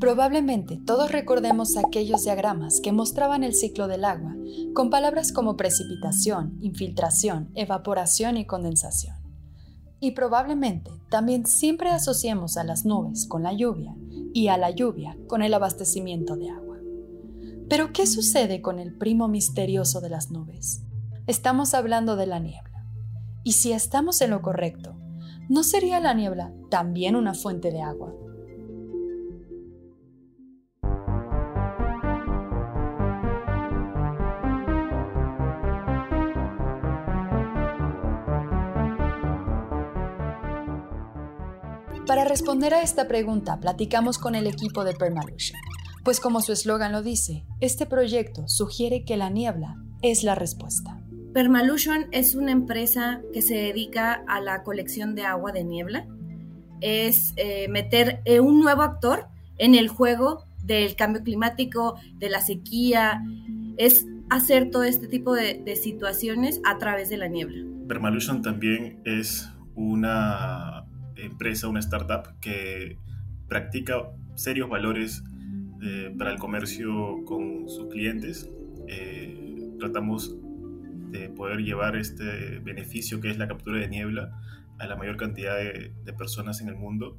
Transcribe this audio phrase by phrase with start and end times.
[0.00, 4.36] Probablemente todos recordemos aquellos diagramas que mostraban el ciclo del agua,
[4.72, 9.16] con palabras como precipitación, infiltración, evaporación y condensación.
[9.98, 13.96] Y probablemente también siempre asociemos a las nubes con la lluvia
[14.32, 16.76] y a la lluvia con el abastecimiento de agua.
[17.68, 20.82] Pero ¿qué sucede con el primo misterioso de las nubes?
[21.26, 22.86] Estamos hablando de la niebla.
[23.42, 24.94] Y si estamos en lo correcto,
[25.48, 28.14] ¿no sería la niebla también una fuente de agua?
[42.08, 45.60] Para responder a esta pregunta, platicamos con el equipo de Permalution,
[46.04, 50.98] pues como su eslogan lo dice, este proyecto sugiere que la niebla es la respuesta.
[51.34, 56.06] Permalution es una empresa que se dedica a la colección de agua de niebla.
[56.80, 59.26] Es eh, meter eh, un nuevo actor
[59.58, 63.22] en el juego del cambio climático, de la sequía,
[63.76, 67.66] es hacer todo este tipo de, de situaciones a través de la niebla.
[67.86, 70.87] Permalution también es una
[71.18, 72.98] empresa, una startup que
[73.48, 75.22] practica serios valores
[75.82, 78.48] eh, para el comercio con sus clientes.
[78.86, 80.34] Eh, tratamos
[81.10, 84.40] de poder llevar este beneficio que es la captura de niebla
[84.78, 87.18] a la mayor cantidad de, personas en el mundo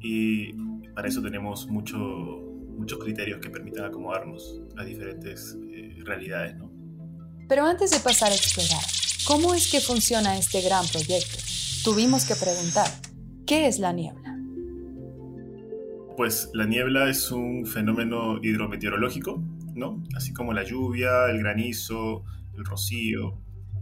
[0.00, 0.52] y
[0.94, 6.56] para eso tenemos mucho, muchos criterios que permitan acomodarnos a diferentes eh, realidades.
[6.56, 6.70] ¿no?
[7.48, 8.82] Pero antes de pasar a explorar,
[9.26, 11.38] ¿cómo es que funciona este gran proyecto?
[11.84, 12.88] Tuvimos que preguntar,
[13.46, 14.38] ¿Qué es la niebla?
[16.16, 19.42] Pues la niebla es un fenómeno hidrometeorológico,
[19.74, 20.02] ¿no?
[20.14, 22.24] Así como la lluvia, el granizo,
[22.56, 23.38] el rocío,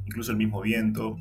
[0.07, 1.17] incluso el mismo viento.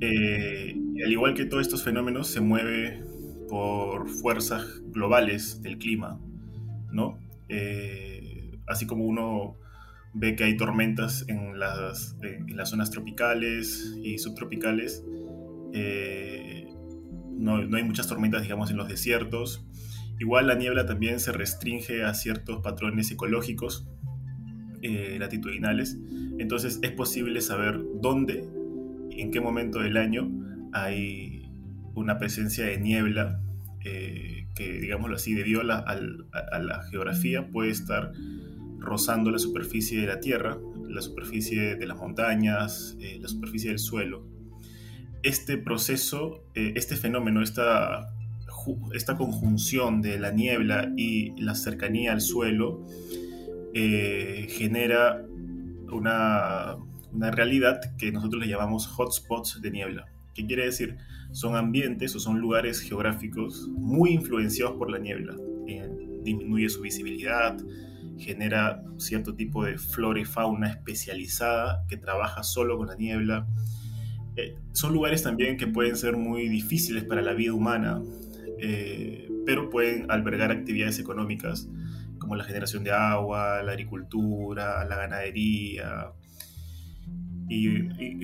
[0.00, 3.02] Eh, al igual que todos estos fenómenos, se mueve
[3.48, 6.20] por fuerzas globales del clima,
[6.90, 7.18] ¿no?
[7.48, 9.56] Eh, así como uno
[10.14, 15.04] ve que hay tormentas en las, en las zonas tropicales y subtropicales,
[15.72, 16.53] eh,
[17.36, 19.64] no, hay muchas tormentas, digamos, en los desiertos.
[20.18, 23.88] Igual la niebla también se restringe a ciertos patrones ecológicos
[24.82, 25.98] eh, latitudinales.
[26.38, 28.48] Entonces es posible saber dónde
[29.10, 30.30] en qué momento del año
[30.72, 31.50] hay
[31.94, 33.40] una presencia de niebla
[33.84, 38.12] eh, que, digámoslo así, debido a la, geografía puede estar
[38.78, 40.58] rozando la superficie de la Tierra,
[40.88, 44.33] la superficie de las montañas, eh, la superficie del suelo
[45.24, 48.14] este proceso, eh, este fenómeno, esta,
[48.92, 52.86] esta conjunción de la niebla y la cercanía al suelo
[53.72, 55.24] eh, genera
[55.90, 56.76] una,
[57.10, 60.06] una, realidad que nosotros le llamamos hotspots de niebla.
[60.34, 60.98] ¿Qué quiere decir?
[61.32, 65.34] Son ambientes o son lugares geográficos muy influenciados por la niebla.
[65.66, 65.88] Eh,
[66.22, 67.56] disminuye su visibilidad,
[68.18, 73.46] genera cierto tipo de flora y fauna especializada que trabaja solo con la niebla
[74.36, 78.02] eh, son lugares también que pueden ser muy difíciles para la vida humana,
[78.58, 81.68] eh, pero pueden albergar actividades económicas
[82.18, 86.12] como la generación de agua, la agricultura, la ganadería
[87.48, 87.68] y,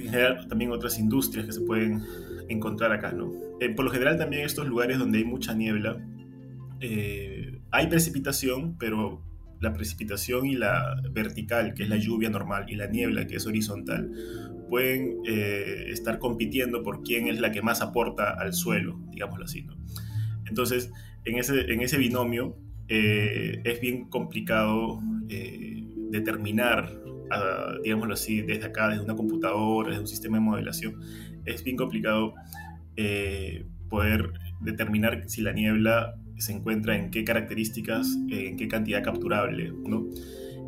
[0.02, 2.02] general también otras industrias que se pueden
[2.48, 3.12] encontrar acá.
[3.12, 3.32] ¿no?
[3.60, 5.98] Eh, por lo general también estos lugares donde hay mucha niebla,
[7.72, 9.22] hay precipitación, pero
[9.60, 13.46] la precipitación y la vertical, que es la lluvia normal, y la niebla, que es
[13.46, 14.10] horizontal,
[14.68, 19.62] pueden eh, estar compitiendo por quién es la que más aporta al suelo, digámoslo así.
[19.62, 19.76] ¿no?
[20.46, 20.90] Entonces,
[21.24, 22.56] en ese, en ese binomio
[22.88, 26.98] eh, es bien complicado eh, determinar,
[27.30, 31.00] ah, digámoslo así, desde acá, desde una computadora, desde un sistema de modelación,
[31.44, 32.34] es bien complicado
[33.88, 40.06] poder determinar si la niebla se encuentra en qué características, en qué cantidad capturable, ¿no?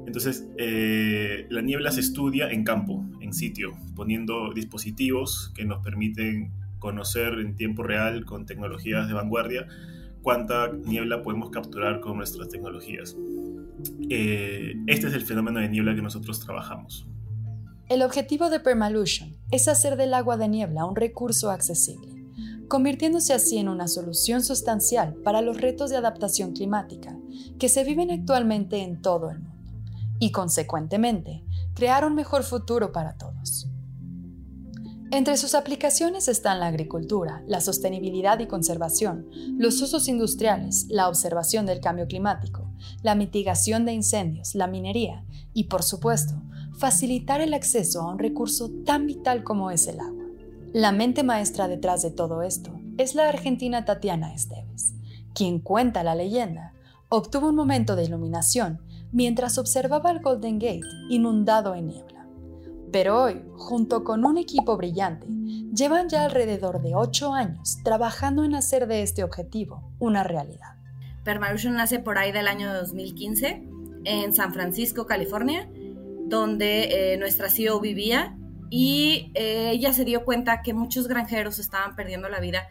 [0.06, 6.52] Entonces, eh, la niebla se estudia en campo, en sitio, poniendo dispositivos que nos permiten
[6.78, 9.68] conocer en tiempo real, con tecnologías de vanguardia,
[10.22, 13.16] cuánta niebla podemos capturar con nuestras tecnologías.
[14.10, 17.06] Eh, este es el fenómeno de niebla que nosotros trabajamos.
[17.88, 22.11] El objetivo de Permalution es hacer del agua de niebla un recurso accesible
[22.72, 27.14] convirtiéndose así en una solución sustancial para los retos de adaptación climática
[27.58, 29.62] que se viven actualmente en todo el mundo
[30.18, 33.68] y, consecuentemente, crear un mejor futuro para todos.
[35.10, 39.28] Entre sus aplicaciones están la agricultura, la sostenibilidad y conservación,
[39.58, 42.72] los usos industriales, la observación del cambio climático,
[43.02, 46.40] la mitigación de incendios, la minería y, por supuesto,
[46.78, 50.21] facilitar el acceso a un recurso tan vital como es el agua.
[50.72, 54.94] La mente maestra detrás de todo esto es la argentina Tatiana Esteves,
[55.34, 56.72] quien cuenta la leyenda
[57.10, 58.80] obtuvo un momento de iluminación
[59.12, 60.80] mientras observaba el Golden Gate
[61.10, 62.26] inundado en niebla.
[62.90, 65.26] Pero hoy, junto con un equipo brillante,
[65.74, 70.76] llevan ya alrededor de ocho años trabajando en hacer de este objetivo una realidad.
[71.22, 73.62] Permalusion nace por ahí del año 2015
[74.04, 75.68] en San Francisco, California,
[76.24, 78.38] donde eh, nuestra CEO vivía
[78.74, 82.68] y eh, ella se dio cuenta que muchos granjeros estaban perdiendo la vida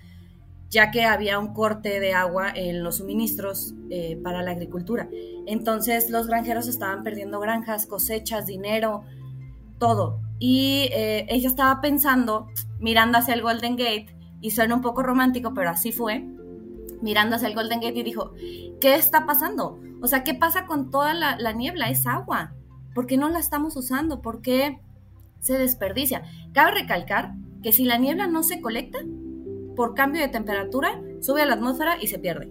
[0.68, 5.10] ya que había un corte de agua en los suministros eh, para la agricultura.
[5.46, 9.04] Entonces los granjeros estaban perdiendo granjas, cosechas, dinero,
[9.80, 10.22] todo.
[10.40, 12.48] Y ella estaba pensando,
[12.80, 16.26] mirando hacia el Golden Gate, y suena un poco romántico, pero así fue,
[17.02, 18.32] mirando hacia el Golden Gate y dijo,
[18.80, 19.80] ¿qué está pasando?
[20.02, 21.90] O sea, ¿qué pasa con toda la, niebla?
[21.90, 22.54] Es agua.
[22.96, 24.22] ¿Por qué no la estamos usando?
[24.22, 24.80] ¿Por qué
[25.42, 26.24] se desperdicia?
[26.54, 29.00] Cabe recalcar que si la niebla no se colecta,
[29.76, 32.50] por cambio de temperatura, sube a la atmósfera y se pierde.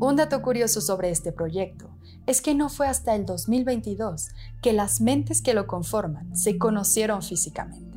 [0.00, 1.88] Un dato curioso sobre este proyecto
[2.26, 4.30] es que no fue hasta el 2022
[4.60, 7.96] que las mentes que lo conforman se conocieron físicamente.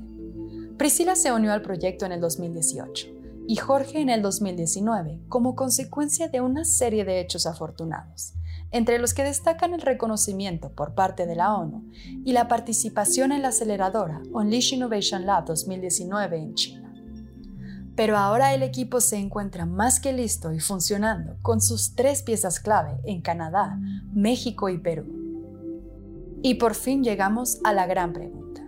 [0.77, 3.16] Priscila se unió al proyecto en el 2018
[3.47, 8.33] y Jorge en el 2019 como consecuencia de una serie de hechos afortunados,
[8.71, 11.89] entre los que destacan el reconocimiento por parte de la ONU
[12.25, 16.93] y la participación en la aceleradora Unleash Innovation Lab 2019 en China.
[17.95, 22.59] Pero ahora el equipo se encuentra más que listo y funcionando con sus tres piezas
[22.59, 23.79] clave en Canadá,
[24.13, 25.05] México y Perú.
[26.43, 28.61] Y por fin llegamos a la gran pregunta.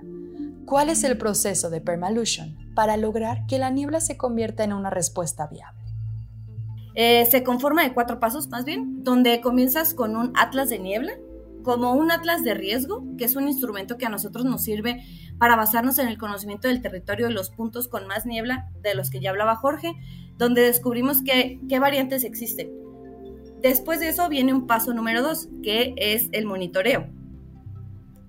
[0.66, 4.90] ¿Cuál es el proceso de Permalution para lograr que la niebla se convierta en una
[4.90, 5.84] respuesta viable?
[6.96, 11.12] Eh, se conforma de cuatro pasos más bien, donde comienzas con un atlas de niebla,
[11.62, 15.04] como un atlas de riesgo, que es un instrumento que a nosotros nos sirve
[15.38, 19.10] para basarnos en el conocimiento del territorio de los puntos con más niebla, de los
[19.10, 19.92] que ya hablaba Jorge,
[20.38, 22.72] donde descubrimos qué variantes existen.
[23.62, 27.10] Después de eso viene un paso número dos, que es el monitoreo.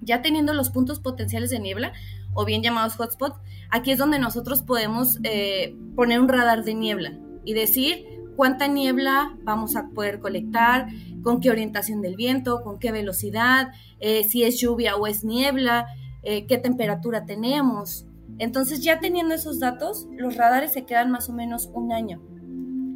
[0.01, 1.93] Ya teniendo los puntos potenciales de niebla,
[2.35, 3.39] o bien llamados hotspots,
[3.71, 8.05] aquí es donde nosotros podemos eh, poner un radar de niebla y decir
[8.37, 10.89] cuánta niebla vamos a poder colectar,
[11.23, 15.87] con qué orientación del viento, con qué velocidad, eh, si es lluvia o es niebla,
[16.23, 18.07] eh, qué temperatura tenemos.
[18.39, 22.23] Entonces ya teniendo esos datos, los radares se quedan más o menos un año.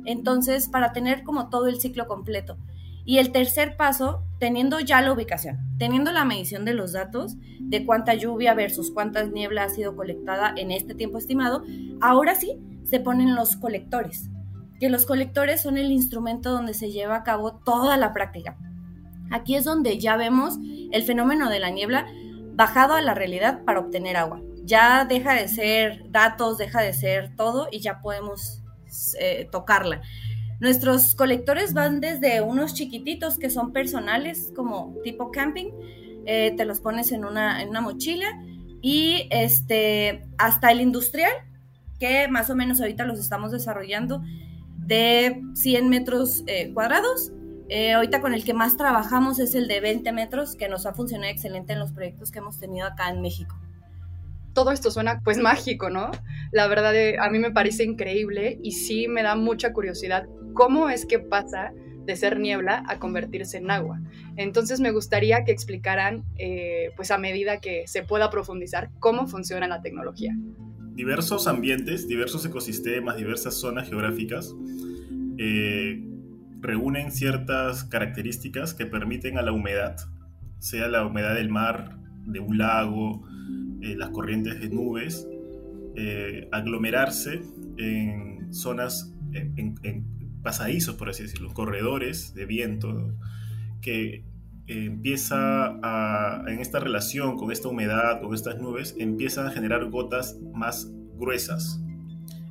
[0.06, 2.56] Entonces, para tener como todo el ciclo completo.
[3.04, 7.84] Y el tercer paso, teniendo ya la ubicación, teniendo la medición de los datos de
[7.84, 11.64] cuánta lluvia versus cuánta niebla ha sido colectada en este tiempo estimado,
[12.00, 14.30] ahora sí se ponen los colectores,
[14.80, 18.56] que los colectores son el instrumento donde se lleva a cabo toda la práctica.
[19.30, 20.58] Aquí es donde ya vemos
[20.92, 22.06] el fenómeno de la niebla
[22.54, 24.40] bajado a la realidad para obtener agua.
[24.64, 28.62] Ya deja de ser datos, deja de ser todo y ya podemos
[29.18, 30.02] eh, tocarla.
[30.64, 35.66] Nuestros colectores van desde unos chiquititos que son personales, como tipo camping,
[36.24, 38.42] eh, te los pones en una, mochila,
[38.80, 41.34] y este, hasta el industrial,
[42.00, 44.22] que más o menos ahorita los estamos desarrollando,
[44.78, 47.30] de 100 metros eh, cuadrados.
[47.68, 50.94] Eh, ahorita con el que más trabajamos es el de 20 metros, que nos ha
[50.94, 53.54] funcionado excelente en los proyectos que hemos tenido acá en México
[54.54, 56.12] todo esto suena pues mágico, ¿no?
[56.52, 61.04] La verdad a mí me parece increíble y sí me da mucha curiosidad cómo es
[61.04, 61.72] que pasa
[62.06, 64.00] de ser niebla a convertirse en agua.
[64.36, 69.66] Entonces me gustaría que explicaran, eh, pues a medida que se pueda profundizar, cómo funciona
[69.68, 70.34] la tecnología.
[70.94, 74.54] Diversos ambientes, diversos ecosistemas, diversas zonas geográficas
[75.38, 76.04] eh,
[76.60, 79.96] reúnen ciertas características que permiten a la humedad,
[80.58, 83.26] sea la humedad del mar, de un lago,
[83.82, 85.28] eh, las corrientes de nubes,
[86.50, 87.40] aglomerarse
[87.78, 89.76] en zonas, en,
[90.44, 93.12] pasadizos, por así decirlo, corredores de viento,
[93.80, 94.24] que
[94.68, 100.38] empieza a, en esta relación con esta humedad, con estas nubes, empiezan a generar gotas
[100.54, 101.80] más gruesas.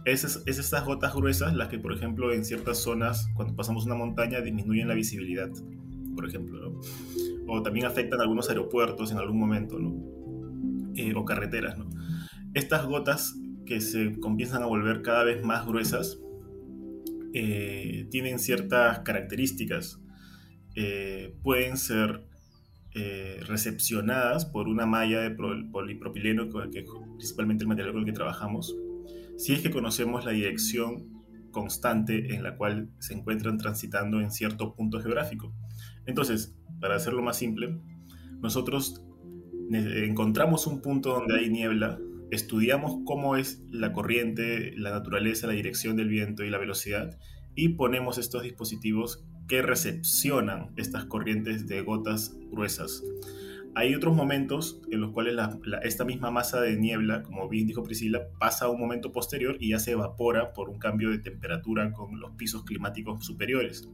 [0.04, 3.96] Es, es estas gotas gruesas las que, por ejemplo, en ciertas zonas, cuando pasamos una
[3.96, 5.50] montaña, disminuyen la visibilidad,
[6.14, 6.82] por ejemplo,
[7.48, 9.78] o también afectan algunos aeropuertos en algún momento.
[10.96, 11.78] Eh, o carreteras.
[11.78, 11.90] ¿no?
[12.54, 13.36] Estas gotas
[13.66, 16.20] que se comienzan a volver cada vez más gruesas
[17.34, 20.00] eh, tienen ciertas características.
[20.76, 22.26] Eh, pueden ser
[22.94, 26.86] eh, recepcionadas por una malla de polipropileno, con el que,
[27.18, 28.76] principalmente el material con el que trabajamos,
[29.38, 31.12] si es que conocemos la dirección
[31.52, 35.54] constante en la cual se encuentran transitando en cierto punto geográfico.
[36.06, 37.80] Entonces, para hacerlo más simple,
[38.42, 39.04] nosotros
[39.72, 42.00] encontramos un punto donde hay niebla,
[42.34, 47.18] estudiamos cómo es la corriente, la naturaleza, la dirección del viento y la velocidad
[47.56, 53.04] y ponemos estos dispositivos que recepcionan estas corrientes de gotas gruesas.
[53.76, 55.36] Hay otros momentos en los cuales
[55.82, 59.70] esta misma masa de niebla, como bien dijo Priscila, pasa a un momento posterior y
[59.70, 63.90] ya se evapora por un cambio de temperatura con los pisos climáticos superiores.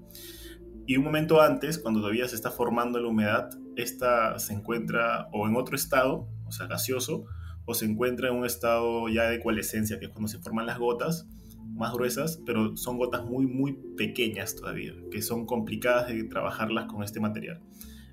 [0.86, 5.48] Y un momento antes, cuando todavía se está formando la humedad, esta se encuentra o
[5.48, 7.26] en otro estado, o sea, gaseoso,
[7.70, 10.80] o se encuentra en un estado ya de ecualescencia, que es cuando se forman las
[10.80, 11.28] gotas
[11.76, 17.04] más gruesas, pero son gotas muy, muy pequeñas todavía, que son complicadas de trabajarlas con
[17.04, 17.62] este material.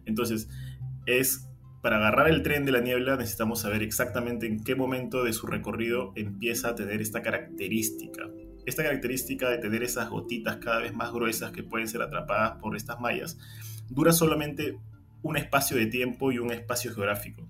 [0.05, 0.51] Entonces,
[1.07, 1.49] es
[1.81, 5.47] para agarrar el tren de la niebla necesitamos saber exactamente en qué momento de su
[5.47, 8.29] recorrido empieza a tener esta característica.
[8.67, 12.77] Esta característica de tener esas gotitas cada vez más gruesas que pueden ser atrapadas por
[12.77, 13.39] estas mallas
[13.89, 14.79] dura solamente
[15.23, 17.49] un espacio de tiempo y un espacio geográfico.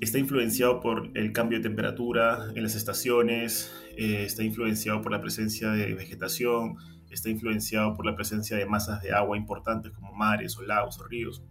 [0.00, 5.20] Está influenciado por el cambio de temperatura en las estaciones, eh, está influenciado por la
[5.20, 6.76] presencia de vegetación,
[7.10, 11.06] está influenciado por la presencia de masas de agua importantes como mares o lagos o
[11.06, 11.42] ríos.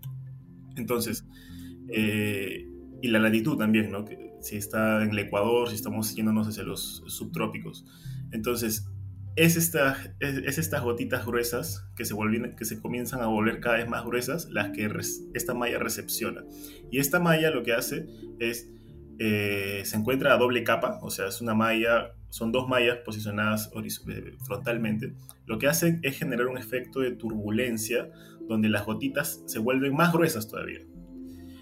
[0.75, 1.25] Entonces,
[1.89, 2.67] eh,
[3.01, 4.05] y la latitud también, ¿no?
[4.41, 7.85] si está en el Ecuador, si estamos yéndonos hacia los subtrópicos.
[8.31, 8.87] Entonces,
[9.35, 13.77] es, esta, es, estas gotitas gruesas que se, vuelven, que se comienzan a volver cada
[13.77, 14.89] vez más gruesas las que
[15.33, 16.45] esta malla recepciona.
[16.89, 18.07] Y esta malla lo que hace
[18.39, 18.69] es,
[19.19, 23.71] eh, se encuentra a doble capa, o sea, es una malla, son dos mallas posicionadas
[23.75, 25.13] eh, frontalmente.
[25.45, 28.09] Lo que hace es generar un efecto de turbulencia
[28.47, 30.79] donde las gotitas se vuelven más gruesas todavía.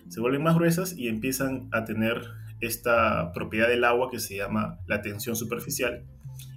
[0.10, 2.22] Se vuelven más gruesas y empiezan a tener
[2.60, 6.06] esta propiedad del agua que se llama la tensión superficial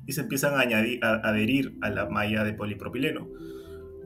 [0.06, 3.28] y se empiezan a, añadir, a adherir a la malla de polipropileno.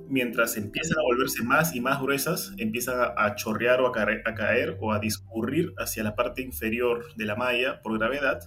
[0.08, 4.92] Mientras empiezan a volverse más y más gruesas, empiezan a, chorrear o a caer, o
[4.92, 8.40] a discurrir hacia la parte inferior de la malla por gravedad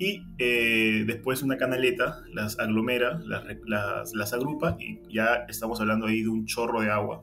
[0.00, 6.22] y eh, después una canaleta las aglomera, las, las, agrupa y ya estamos hablando ahí
[6.22, 7.22] de un chorro de agua.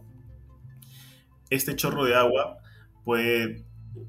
[1.49, 2.59] Este chorro de agua
[3.03, 3.65] puede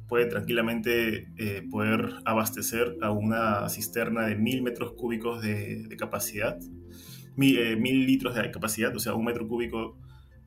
[0.09, 7.77] puede tranquilamente eh, poder abastecer a una cisterna de mil metros cúbicos de, capacidad, eh,
[7.77, 9.99] mil, litros de capacidad, o sea, un metro cúbico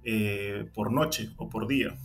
[0.03, 1.97] eh, por noche o por día.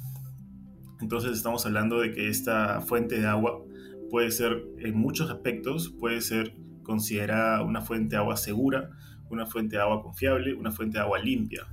[1.00, 3.62] Entonces estamos hablando de que esta fuente de agua
[4.10, 8.90] puede ser, en muchos aspectos, puede ser considerada una fuente de agua segura,
[9.28, 11.66] una fuente de agua confiable, una fuente de agua limpia.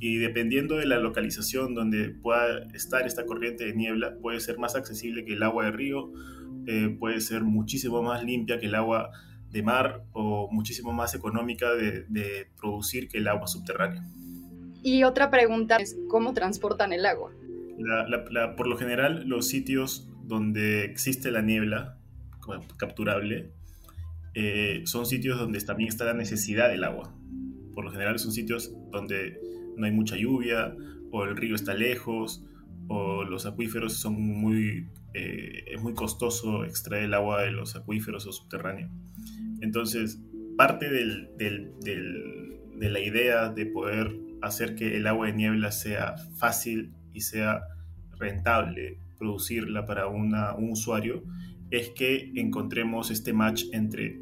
[0.00, 4.74] Y dependiendo de la localización donde pueda estar esta corriente de niebla, puede ser más
[4.76, 6.12] accesible que el agua de río,
[6.66, 9.10] eh, puede ser muchísimo más limpia que el agua
[9.50, 14.04] de mar o muchísimo más económica de, producir que el agua subterránea.
[14.82, 17.32] Y otra pregunta es, ¿cómo transportan el agua?
[18.56, 21.98] por lo general, los sitios donde existe la niebla
[22.76, 23.50] capturable
[24.34, 27.12] eh, son sitios donde también está la necesidad del agua
[27.74, 29.38] por lo general son sitios donde
[29.76, 30.74] no hay mucha lluvia,
[31.10, 32.44] o el río está lejos,
[32.88, 34.88] o los acuíferos son muy...
[35.14, 38.90] Eh, es muy costoso extraer el agua de los acuíferos o subterráneos.
[39.60, 40.20] Entonces,
[40.56, 41.70] parte de
[42.90, 47.62] la idea de poder hacer que el agua de niebla sea fácil y sea
[48.18, 50.34] rentable producirla para un
[50.70, 51.22] usuario
[51.70, 54.20] es que encontremos este match entre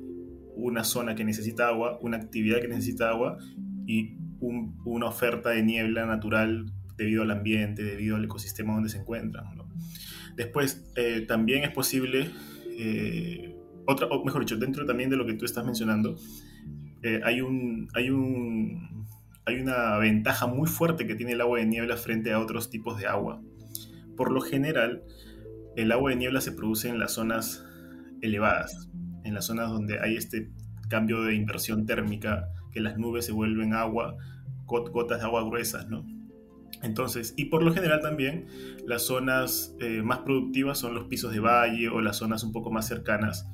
[0.54, 3.38] una zona que necesita agua, una actividad que necesita agua
[3.86, 9.46] y una oferta de niebla natural debido al ambiente, debido al ecosistema donde se encuentran.
[10.36, 12.30] Después, eh, también es posible,
[12.78, 13.54] eh,
[13.86, 16.16] otra, mejor dicho, dentro también de lo que tú estás mencionando,
[17.02, 19.06] eh, hay, un, hay, un,
[19.44, 22.98] hay una ventaja muy fuerte que tiene el agua de niebla frente a otros tipos
[22.98, 23.42] de agua.
[24.16, 25.02] Por lo general,
[25.76, 27.64] el agua de niebla se produce en las zonas
[28.20, 28.88] elevadas,
[29.24, 30.50] en las zonas donde hay este
[30.88, 34.16] cambio de inversión térmica, que las nubes se vuelven agua,
[34.66, 36.04] gotas de agua gruesas, ¿no?
[36.82, 38.46] Entonces, y por lo general también
[38.86, 42.70] las zonas eh, más productivas son los pisos de valle o las zonas un poco
[42.70, 43.46] más cercanas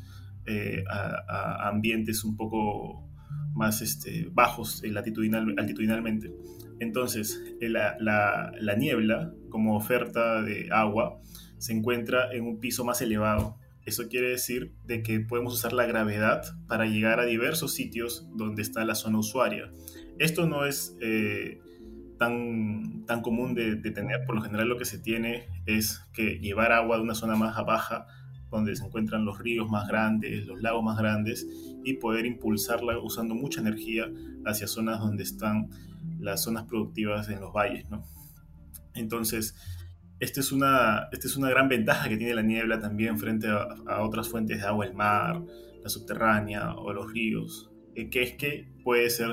[0.47, 3.07] eh, a, ambientes un poco
[3.55, 6.33] más este, bajos latitudinal, altitudinalmente.
[6.81, 11.21] Entonces, eh, la niebla como oferta de agua
[11.59, 13.59] se encuentra en un piso más elevado
[13.89, 18.63] eso quiere decir de que podemos usar la gravedad para llegar a diversos sitios donde
[18.63, 19.73] está la zona usuaria.
[20.19, 21.61] Esto no es eh,
[22.19, 24.25] tan, tan común de, tener.
[24.25, 27.57] Por lo general lo que se tiene es que llevar agua de una zona más
[27.65, 28.07] baja,
[28.51, 31.47] donde se encuentran los ríos más grandes, los lagos más grandes,
[31.85, 34.11] y poder impulsarla usando mucha energía
[34.45, 35.69] hacia zonas donde están
[36.19, 37.89] las zonas productivas en los valles.
[37.91, 38.03] ¿no?
[38.95, 39.55] Entonces,
[40.21, 44.03] esta es, una, esta es una gran ventaja que tiene la niebla también frente a,
[44.03, 45.43] otras fuentes de agua, el mar,
[45.83, 49.31] la subterránea o los ríos, eh, que es que puede ser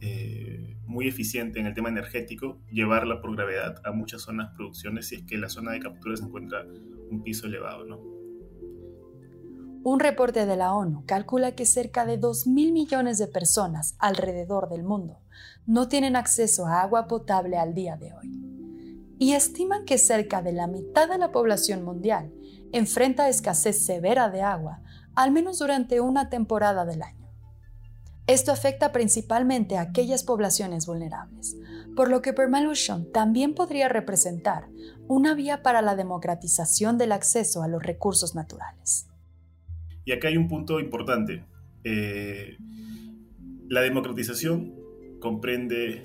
[0.00, 5.16] eh, muy eficiente en el tema energético llevarla por gravedad a muchas zonas producciones si
[5.16, 6.64] es que la zona de captura se encuentra
[7.10, 8.18] un piso elevado, ¿no?
[9.84, 14.82] Un reporte de la ONU calcula que cerca de 2.000 millones de personas alrededor del
[14.82, 15.20] mundo
[15.66, 18.47] no tienen acceso a agua potable al día de hoy.
[19.18, 22.32] Y estiman que cerca de la mitad de la población mundial
[22.72, 24.82] enfrenta escasez severa de agua,
[25.14, 27.18] al menos durante una temporada del año.
[28.28, 31.56] Esto afecta principalmente a aquellas poblaciones vulnerables,
[31.96, 34.68] por lo que Permalusion también podría representar
[35.08, 39.08] una vía para la democratización del acceso a los recursos naturales.
[40.04, 41.44] Y acá hay un punto importante.
[41.84, 42.58] Eh,
[43.68, 44.74] la democratización
[45.20, 46.02] comprende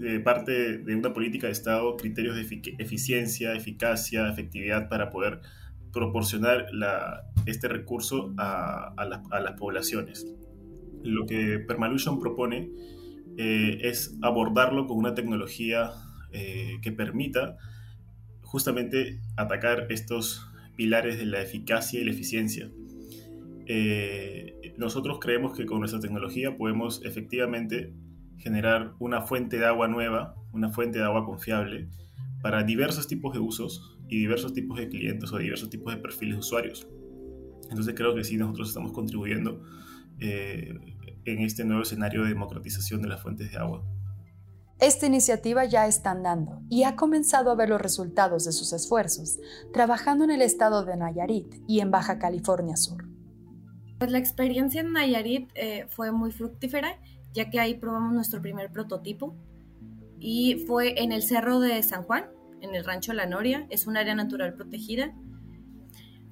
[0.00, 5.40] de parte de una política de Estado criterios de eficiencia, eficacia, efectividad para poder
[5.92, 6.68] proporcionar
[7.44, 8.94] este recurso a,
[9.42, 10.26] las poblaciones.
[11.02, 12.70] Lo que Permalusion propone
[13.36, 15.90] eh, es abordarlo con una tecnología
[16.32, 17.58] eh, que permita
[18.42, 22.70] justamente atacar estos pilares de la eficacia y la eficiencia.
[23.66, 27.92] Eh, nosotros creemos que con nuestra tecnología podemos efectivamente
[28.40, 31.88] generar una fuente de agua nueva, una fuente de agua confiable
[32.42, 36.36] para diversos tipos de usos y diversos tipos de clientes o diversos tipos de perfiles
[36.36, 36.88] de usuarios.
[37.68, 39.62] Entonces creo que sí, nosotros estamos contribuyendo
[40.18, 40.74] eh,
[41.24, 43.84] en este nuevo escenario de democratización de las fuentes de agua.
[44.80, 49.38] Esta iniciativa ya está andando y ha comenzado a ver los resultados de sus esfuerzos,
[49.74, 53.04] trabajando en el estado de Nayarit y en Baja California Sur.
[53.98, 56.98] Pues la experiencia en Nayarit eh, fue muy fructífera,
[57.32, 59.34] ya que ahí probamos nuestro primer prototipo
[60.18, 62.26] y fue en el Cerro de San Juan,
[62.60, 65.14] en el Rancho La Noria, es un área natural protegida.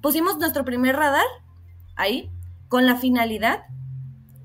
[0.01, 1.25] Pusimos nuestro primer radar
[1.95, 2.31] ahí
[2.67, 3.63] con la finalidad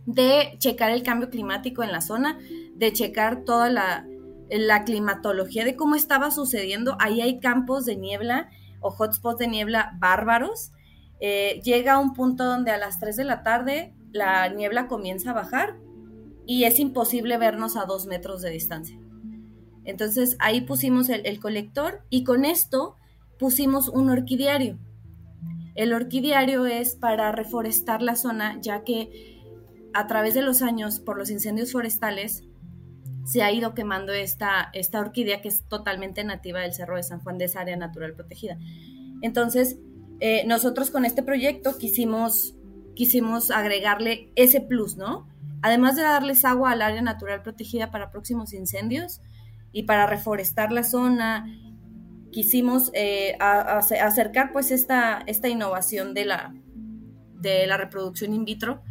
[0.07, 2.39] de checar el cambio climático en la zona,
[2.75, 4.07] de checar toda la,
[4.51, 6.97] la climatología de cómo estaba sucediendo.
[7.01, 8.49] Ahí hay campos de niebla
[8.81, 10.73] o hotspots de niebla bárbaros
[11.27, 15.31] eh, llega a un punto donde a las 3 de la tarde la niebla comienza
[15.31, 15.77] a bajar
[16.47, 18.99] y es imposible vernos a dos metros de distancia.
[19.85, 22.97] Entonces ahí pusimos el, colector y con esto
[23.39, 24.79] pusimos un orquidiario.
[25.75, 29.43] El orquidiario es para reforestar la zona, ya que
[29.93, 32.45] a través de los años, por los incendios forestales,
[33.25, 37.21] se ha ido quemando esta, esta orquídea que es totalmente nativa del Cerro de San
[37.21, 38.59] Juan, de esa área natural protegida.
[39.23, 39.79] Entonces,
[40.21, 42.55] eh, nosotros con este proyecto quisimos,
[42.95, 45.27] quisimos agregarle ese plus, ¿no?
[45.65, 49.23] Además de darles agua al área natural protegida para próximos incendios
[49.73, 51.47] y para reforestar la zona,
[52.31, 56.55] quisimos eh, acercar pues esta, esta innovación de la,
[57.41, 58.83] de la reproducción in vitro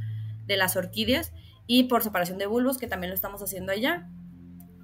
[0.47, 1.31] de las orquídeas
[1.67, 4.09] y por separación de bulbos, que también lo estamos haciendo allá,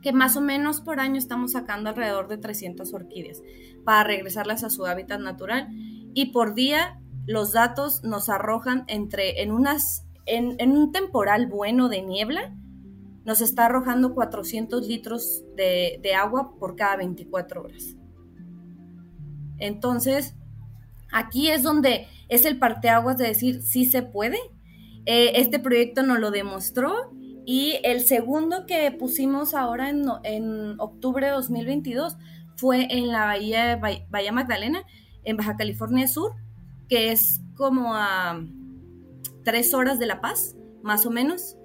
[0.04, 3.42] que más o menos por año estamos sacando alrededor de 300 orquídeas
[3.84, 5.70] para regresarlas a su hábitat natural
[6.14, 12.02] y por día los datos nos arrojan entre en unas en, un temporal bueno de
[12.02, 12.56] niebla
[13.26, 17.96] nos está arrojando 400 litros de, agua por cada 24 horas.
[19.58, 20.36] Entonces,
[21.12, 24.38] aquí es donde es el parteaguas de decir sí se puede.
[25.06, 27.12] Eh, este proyecto nos lo demostró
[27.46, 32.16] y el segundo que pusimos ahora en, octubre de 2022
[32.56, 33.76] fue en la Bahía,
[34.10, 34.84] Bahía Magdalena,
[35.24, 36.34] en Baja California Sur,
[36.88, 38.40] que es como a
[39.44, 41.56] tres horas de La Paz, más o menos.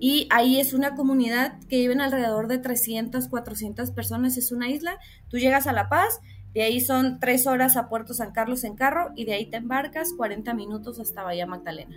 [0.00, 4.98] Y ahí es una comunidad que viven alrededor de 300, 400 personas, es una isla.
[5.28, 6.20] Tú llegas a La Paz,
[6.54, 9.56] de ahí son tres horas a Puerto San Carlos en carro y de ahí te
[9.56, 11.96] embarcas 40 minutos hasta Bahía Magdalena.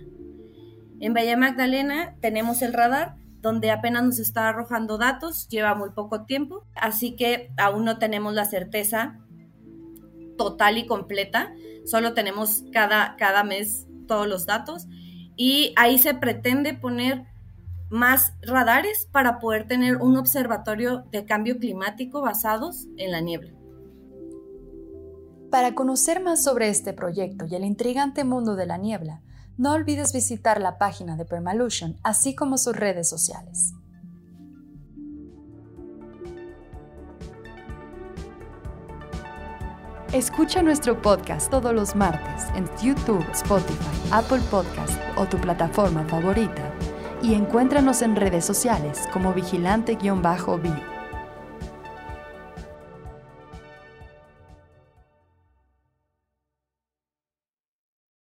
[1.00, 6.26] En Bahía Magdalena tenemos el radar donde apenas nos está arrojando datos, lleva muy poco
[6.26, 9.20] tiempo, así que aún no tenemos la certeza
[10.38, 11.52] total y completa,
[11.86, 14.88] solo tenemos cada, cada mes todos los datos
[15.44, 17.26] y ahí se pretende poner
[17.90, 23.52] más radares para poder tener un observatorio de cambio climático basados en la niebla.
[25.50, 29.24] Para conocer más sobre este proyecto y el intrigante mundo de la niebla,
[29.58, 33.74] no olvides visitar la página de Permalution, así como sus redes sociales.
[40.14, 46.74] Escucha nuestro podcast todos los martes en YouTube, Spotify, Apple Podcast o tu plataforma favorita
[47.24, 51.01] y encuéntranos en redes sociales como vigilante-b.